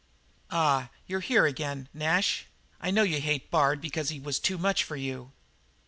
[0.49, 2.47] "Ah, you're here again, Nash?
[2.79, 5.31] I know you hate Bard because he was too much for you."